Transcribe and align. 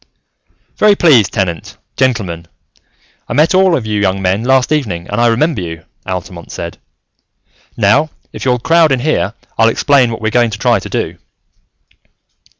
"Very 0.77 0.95
pleased, 0.95 1.31
Tenant, 1.31 1.77
gentlemen. 1.95 2.47
I 3.29 3.33
met 3.33 3.53
all 3.53 3.77
of 3.77 3.85
you 3.85 4.01
young 4.01 4.19
men 4.19 4.43
last 4.43 4.71
evening 4.71 5.07
and 5.07 5.21
I 5.21 5.27
remember 5.27 5.61
you," 5.61 5.85
Altamont 6.07 6.51
said. 6.51 6.79
"Now, 7.77 8.09
if 8.33 8.43
you'll 8.43 8.57
crowd 8.57 8.91
in 8.91 9.01
here, 9.01 9.35
I'll 9.59 9.69
explain 9.69 10.09
what 10.09 10.19
we're 10.19 10.31
going 10.31 10.49
to 10.49 10.57
try 10.57 10.79
to 10.79 10.89
do." 10.89 11.19